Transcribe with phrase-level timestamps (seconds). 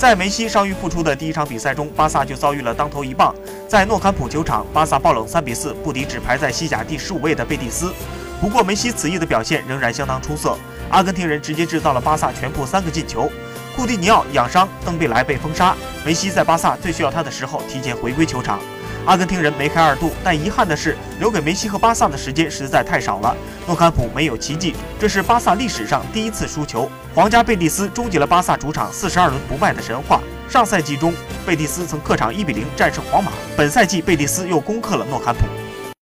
[0.00, 3.34] 在梅西伤愈复出的第一场比赛中，巴萨就遭遇了当头一棒。
[3.68, 7.92] 在诺坎普球场，巴萨爆冷三比四不敌只排在西甲第十五位的贝蒂斯。
[8.40, 10.56] 不过，梅西此役的表现仍然相当出色，
[10.88, 13.30] 阿根廷人直接制造了巴萨全部三个进球。
[13.76, 18.58] 库蒂尼奥养伤，登贝莱被封杀，梅西在巴萨最需要他的时候提前回归球场。
[19.06, 23.36] 阿根廷人梅开二度，但遗憾的是，留给梅西和巴萨的时间实在太少了。
[23.66, 26.90] 诺坎普没有奇迹，这是巴萨历史上第一次输球。
[27.14, 30.20] 皇家贝蒂斯终结了巴萨主场四十二轮不败的神话。
[30.48, 31.14] 上赛季中，
[31.46, 35.44] 贝蒂斯曾客场一比零战胜皇马，本赛季贝蒂斯又攻克了诺坎普。